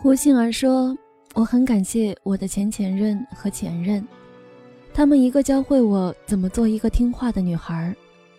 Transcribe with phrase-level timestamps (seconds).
[0.00, 0.96] 胡杏儿说
[1.34, 4.06] ：“我很感谢我的前前任和前任，
[4.94, 7.92] 他们一个教会我怎么做一个听话的女孩，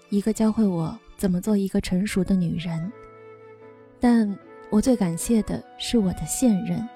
[0.10, 2.90] 一个教会我怎么做一个成熟的女人。
[4.00, 4.34] 但
[4.70, 6.88] 我最感谢的是我的现任，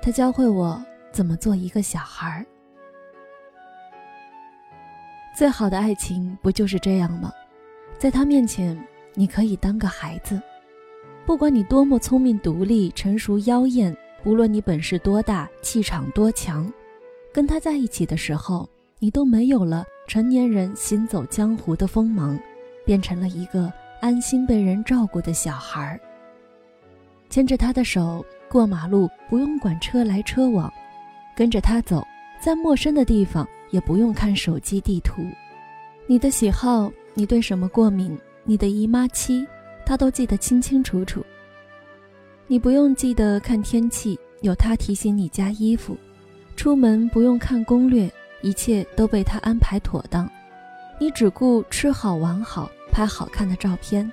[0.00, 0.82] 他教会我
[1.12, 2.44] 怎么做一个小孩。
[5.36, 7.30] 最好的爱情不就是这样吗？
[7.98, 8.82] 在他面前，
[9.12, 10.40] 你可以当个孩子。”
[11.30, 16.68] 不管你多么聪明、独立、成熟、妖艳，无论你本事多大、气场多强，
[17.32, 22.36] 跟他在一起的时候，你都没有了成年人行走江湖的锋芒，
[22.84, 25.96] 变成了一个安心被人照顾的小孩。
[27.28, 30.68] 牵着他的手过马路，不用管车来车往；
[31.36, 32.04] 跟着他走，
[32.40, 35.22] 在陌生的地方也不用看手机地图。
[36.08, 39.46] 你的喜好，你对什么过敏，你的姨妈期。
[39.90, 41.26] 他都记得清清楚楚。
[42.46, 45.96] 你不用记得看天气，有他提醒你加衣服；
[46.54, 48.08] 出门不用看攻略，
[48.40, 50.30] 一切都被他安排妥当。
[51.00, 54.08] 你只顾吃好玩好，拍好看的照片。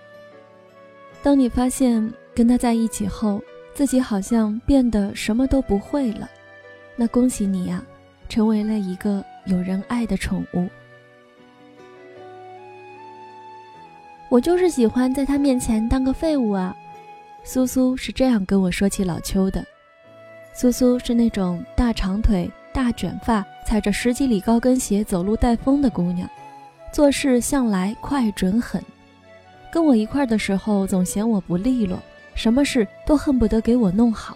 [1.21, 3.39] 当你发现跟他在一起后，
[3.75, 6.27] 自己好像变得什么都不会了，
[6.95, 7.85] 那恭喜你呀，
[8.27, 10.67] 成为了一个有人爱的宠物。
[14.29, 16.75] 我就是喜欢在他面前当个废物啊！
[17.43, 19.65] 苏苏是这样跟我说起老邱的。
[20.53, 26.29] 苏苏是那种大长腿、大卷发，踩着十几里高跟鞋走路带风的姑娘，
[26.91, 28.83] 做事向来快准狠。
[29.71, 31.97] 跟我一块儿的时候，总嫌我不利落，
[32.35, 34.35] 什么事都恨不得给我弄好。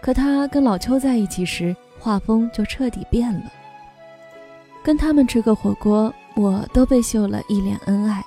[0.00, 3.52] 可她跟老邱在一起时，画风就彻底变了。
[4.82, 8.24] 跟他们吃个火锅，我都被秀了一脸恩爱。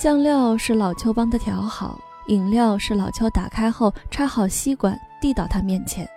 [0.00, 6.08] 酱料是老邱帮他调好，饮料是老邱打开后插好吸管递到他面前。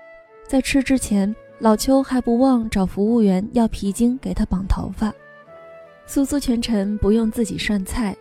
[0.48, 5.12] 在吃之前，老邱还不忘找服务员要皮筋给他绑头发。
[6.06, 8.16] 苏苏全程不用自己涮菜，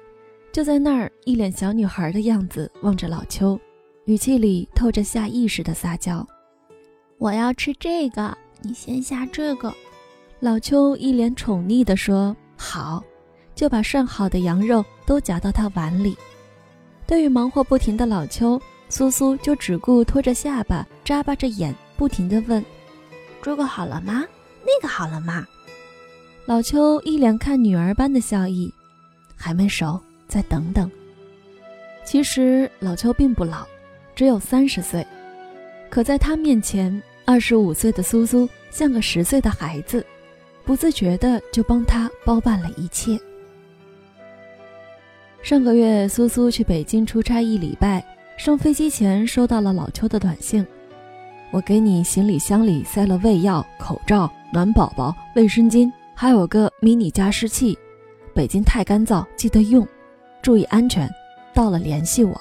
[0.50, 3.56] 就在那儿一脸小女孩的样子望着老邱，
[4.06, 6.26] 语气里透着下意识的撒娇
[7.18, 9.72] ：“我要吃这个，你先下这个。”
[10.40, 13.00] 老邱一脸宠溺地说：“好。”
[13.54, 16.16] 就把涮好的羊肉都夹到他碗里。
[17.06, 22.64] 对于忙活不停的老邱，苏苏就只顾拖着下巴，眨巴着眼，不停地问
[23.42, 24.24] ：“这个好了吗？
[24.64, 25.46] 那个好了吗？”
[26.46, 28.72] 老邱一脸看女儿般的笑意
[29.36, 30.90] ：“还没熟，再等等。”
[32.04, 33.66] 其实老邱并不老，
[34.14, 35.06] 只有三十岁，
[35.88, 40.04] 可在他面前，二十五岁的苏苏像个十岁的孩子，
[40.64, 43.18] 不自觉的就帮他包办了一切。
[45.42, 48.02] 上个月，苏苏去北京出差一礼拜，
[48.36, 50.64] 上飞机前收到了老邱的短信
[51.50, 57.76] ：“我给你行李箱里塞了胃药、口罩、暖宝宝、卫生巾，还有个迷你加湿器。
[58.32, 59.84] 北京太干燥，记得用，
[60.40, 61.10] 注意安全。
[61.52, 62.40] 到了联系我。”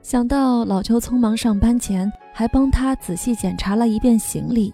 [0.00, 4.72] 想到老邱匆忙上班前还帮他仔细检查了一遍行李，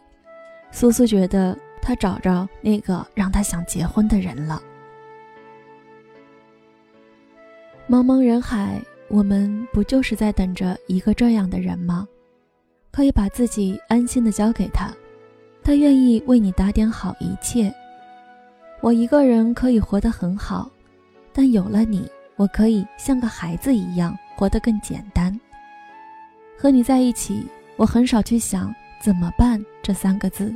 [0.70, 4.62] 苏苏觉得他找着那个让他想结婚的人了。
[7.90, 8.78] 茫茫人海，
[9.08, 12.06] 我们不就是在等着一个这样的人吗？
[12.90, 14.92] 可以把自己安心的交给他，
[15.62, 17.72] 他愿意为你打点好一切。
[18.82, 20.70] 我一个人可以活得很好，
[21.32, 22.06] 但有了你，
[22.36, 25.34] 我可以像个孩子一样活得更简单。
[26.58, 27.46] 和你在一起，
[27.76, 30.54] 我很少去想怎么办这三个字，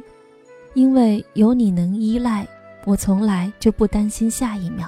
[0.75, 2.47] 因为有你能依赖，
[2.85, 4.87] 我从来就不担心下一秒。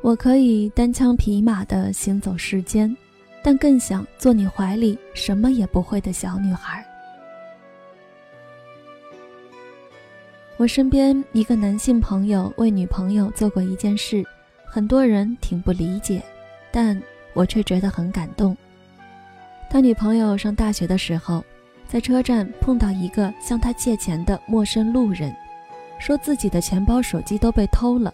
[0.00, 2.96] 我可以单枪匹马地行走世间，
[3.42, 6.84] 但更想做你怀里什么也不会的小女孩。
[10.56, 14.24] 我身边一个男性朋友为女朋友做过一件事，
[14.64, 16.22] 很多人挺不理解，
[16.72, 17.00] 但
[17.34, 18.56] 我却觉得很感动。
[19.68, 21.44] 他女朋友上大学的时候，
[21.86, 25.34] 在车站碰到一个向他借钱的陌生路人，
[25.98, 28.12] 说自己的钱包、手机都被偷了。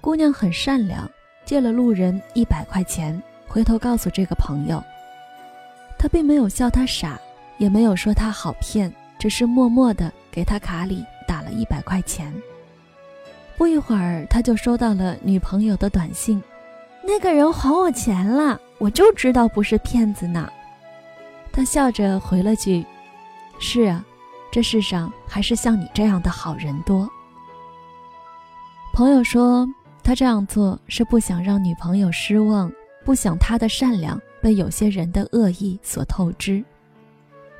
[0.00, 1.08] 姑娘很善良，
[1.44, 4.82] 借了路人一百块钱，回头告诉这个朋友。
[5.98, 7.18] 他并没有笑他傻，
[7.58, 12.32] 也没有说他好骗，只是默默地给他卡里打了一百块钱。
[13.56, 16.40] 不一会儿，他就收到了女朋友的短信
[17.02, 20.48] ：“那个人还我钱了，我就知道不是骗子呢。”
[21.52, 22.86] 他笑着回了句
[23.58, 24.04] ：“是啊，
[24.52, 27.10] 这世上还是像你这样的好人多。”
[28.94, 29.68] 朋友说。
[30.08, 32.72] 他这样做是不想让女朋友失望，
[33.04, 36.64] 不想她的善良被有些人的恶意所透支。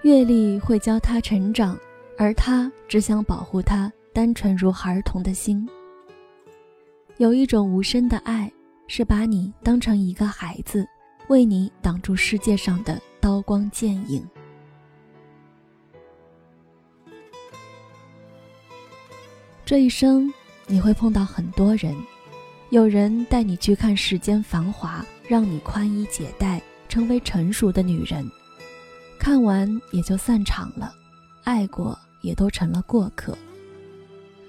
[0.01, 1.79] 阅历会教他成长，
[2.17, 5.69] 而他只想保护他单纯如孩童的心。
[7.19, 8.51] 有一种无声的爱，
[8.87, 10.89] 是把你当成一个孩子，
[11.29, 14.27] 为你挡住世界上的刀光剑影。
[19.67, 20.33] 这一生，
[20.67, 21.95] 你会碰到很多人，
[22.71, 28.31] 有人带你去看世间繁华，让你宽衣解带，成为成熟的女人。
[29.19, 30.95] 看完也就散场了，
[31.45, 33.37] 爱过也都成了过客。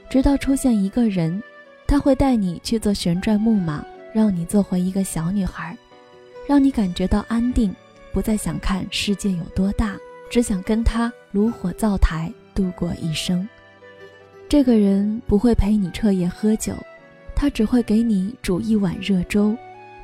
[0.10, 1.42] 直到出现一个人，
[1.88, 5.78] 他会带你去坐旋转木马，让你做回一个小女孩，
[6.46, 7.74] 让你感觉到安定，
[8.12, 9.96] 不再想看世界有多大，
[10.30, 13.48] 只想跟他炉火灶台度过一生。
[14.50, 16.74] 这个人不会陪你彻夜喝酒，
[17.40, 19.56] 他只会给你煮一碗热粥，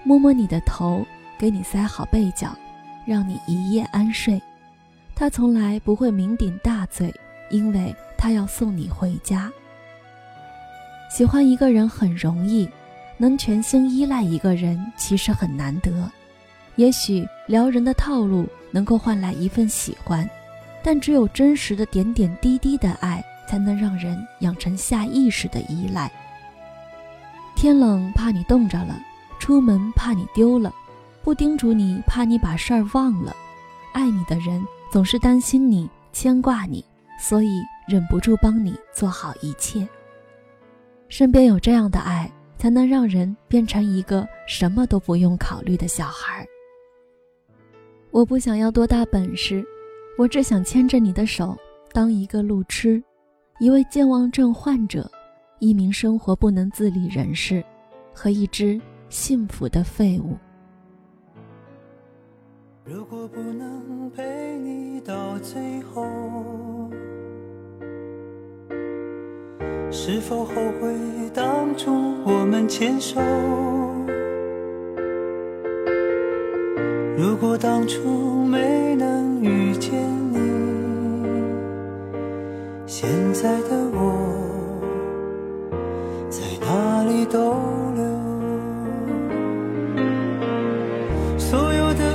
[0.05, 1.05] 摸摸你的头，
[1.37, 2.55] 给你塞好被角，
[3.05, 4.41] 让你一夜安睡。
[5.13, 7.13] 他从来不会酩酊大醉，
[7.49, 9.51] 因为他要送你回家。
[11.11, 12.69] 喜欢一个人很容易，
[13.17, 16.09] 能全心依赖一个人其实很难得。
[16.77, 20.25] 也许撩人的套路能够换来一份喜欢，
[20.81, 26.09] 但只有真实的点点滴滴的爱，才能让人养成下意识的依赖。
[27.65, 29.01] 天冷怕你冻着了，
[29.39, 30.71] 出门怕你丢了，
[31.23, 33.35] 不叮嘱你怕你把事儿忘了。
[33.91, 34.63] 爱你的人。
[34.91, 36.85] 总是担心你，牵挂你，
[37.19, 39.85] 所以忍不住帮你做好一切。
[41.09, 46.47] 身边有这样的爱，才能让人变成一个什么都不用考虑的小孩。
[48.11, 49.65] 我不想要多大本事，
[50.19, 51.57] 我只想牵着你的手，
[51.91, 53.03] 当一个路痴，
[53.59, 55.09] 一位健忘症患者，
[55.65, 57.65] 一名生活不能自理人士，
[58.13, 58.79] 和一只
[59.09, 60.37] 幸福的废物。
[62.83, 66.05] 如果不能陪你到最后，
[69.89, 70.93] 是否后悔
[71.33, 71.91] 当初
[72.23, 73.19] 我们牵手？
[77.17, 79.91] 如果当初没能遇见
[80.31, 80.37] 你，
[82.85, 84.24] 现在的我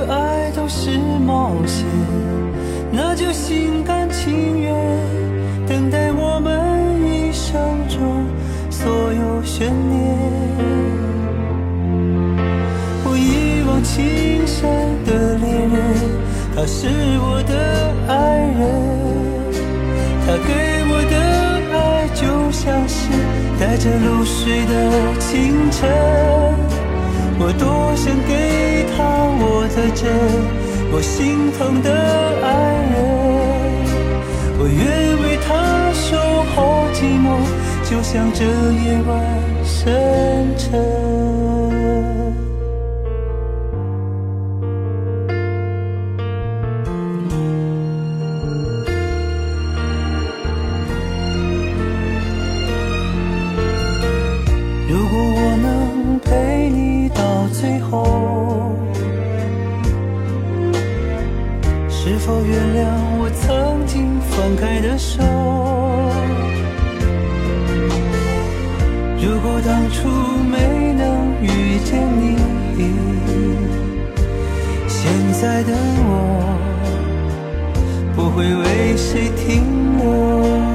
[0.09, 1.85] 爱都是冒险，
[2.91, 4.73] 那就心甘情愿
[5.67, 8.25] 等待我们一生中
[8.69, 10.17] 所有悬念。
[13.03, 14.69] 我一往情深
[15.05, 15.79] 的恋人，
[16.55, 16.87] 他是
[17.19, 18.13] 我的爱
[18.57, 18.61] 人，
[20.25, 20.49] 他给
[20.89, 21.15] 我的
[21.77, 22.21] 爱就
[22.51, 23.09] 像是
[23.59, 24.71] 带着露水的
[25.19, 25.89] 清晨。
[27.43, 29.01] 我多想给他
[29.41, 30.05] 我的真。
[30.93, 31.89] 我心疼的
[32.43, 32.47] 爱
[32.91, 32.95] 人，
[34.59, 34.79] 我愿
[35.23, 35.49] 为他
[35.93, 36.09] 守
[36.53, 37.25] 候寂寞，
[37.89, 38.43] 就像这
[38.83, 39.09] 夜晚
[39.63, 41.00] 深沉。
[62.03, 62.79] 是否原谅
[63.19, 65.21] 我曾经放开的手？
[69.21, 70.09] 如果当初
[70.49, 72.35] 没能遇见你，
[74.87, 75.77] 现在的
[76.09, 76.09] 我
[78.15, 79.61] 不会为谁停
[79.99, 80.70] 留。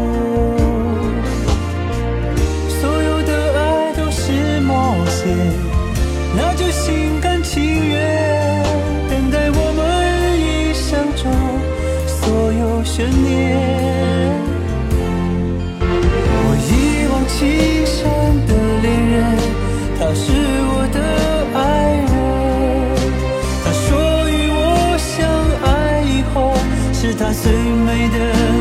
[27.19, 28.19] 他最美的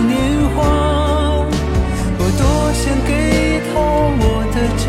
[0.08, 0.14] 年
[0.56, 0.58] 华。
[2.18, 2.42] 我多
[2.74, 3.12] 想给
[3.68, 3.74] 他
[4.22, 4.86] 我的真，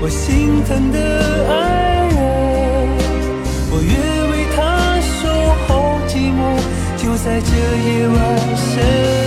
[0.00, 0.96] 我心疼的
[1.50, 1.52] 爱
[2.14, 2.16] 人。
[3.70, 3.90] 我愿
[4.30, 4.56] 为他
[5.00, 5.20] 守
[5.66, 5.68] 候
[6.06, 6.40] 寂寞，
[6.96, 7.50] 就在这
[7.86, 8.16] 夜晚。
[8.56, 9.25] 深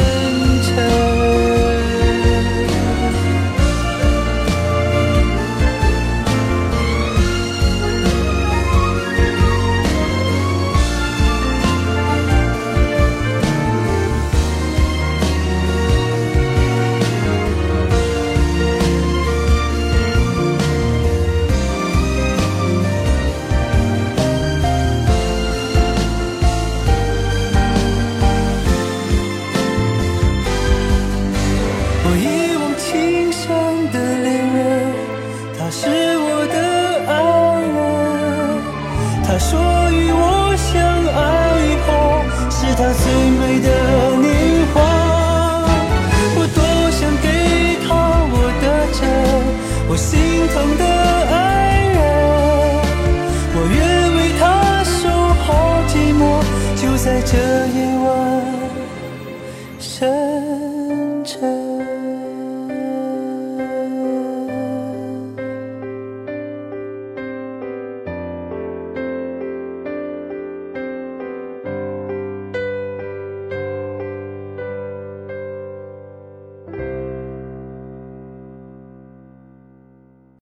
[39.94, 41.20] 与我相爱
[41.66, 41.90] 以后
[42.50, 43.04] 是他最
[43.40, 43.68] 美的
[44.18, 44.28] 年
[44.74, 44.76] 华
[46.36, 46.58] 我多
[46.92, 47.28] 想给
[47.88, 47.90] 他
[48.32, 48.66] 我的
[48.98, 49.00] 真
[49.90, 50.10] 我心
[50.54, 50.84] 疼的
[51.36, 51.38] 爱
[51.94, 51.98] 人。
[53.56, 53.78] 我愿
[54.18, 54.42] 为他
[54.84, 55.00] 守
[55.44, 55.48] 候
[55.88, 56.22] 寂寞
[56.80, 57.34] 就在这
[57.76, 58.08] 夜晚
[59.80, 61.69] 深沉。